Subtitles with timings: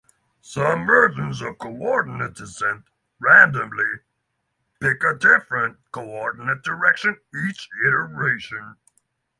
[0.41, 2.85] Some versions of coordinate descent
[3.19, 3.99] randomly
[4.79, 8.77] pick a different coordinate direction each iteration.